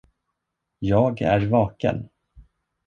Jag 0.79 1.21
är 1.21 1.45
vaken. 1.47 2.09